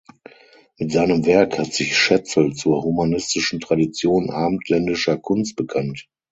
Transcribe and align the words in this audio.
Mit 0.79 0.91
seinem 0.91 1.27
Werk 1.27 1.59
hat 1.59 1.73
sich 1.73 1.95
Schätzl 1.95 2.53
zur 2.55 2.81
humanistischen 2.83 3.59
Tradition 3.59 4.31
abendländischer 4.31 5.15
Kunst 5.19 5.55
bekannt. 5.55 6.07